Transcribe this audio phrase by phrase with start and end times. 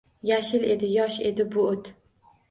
[0.27, 1.91] Yashil edi, yosh edi bu oʻt